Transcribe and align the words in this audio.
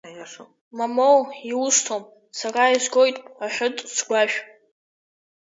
Моумоу, 0.77 1.19
иусҭом, 1.51 2.03
сара 2.39 2.63
изгоит 2.75 3.17
аҳәыт 3.45 3.75
цгәажә. 3.95 4.37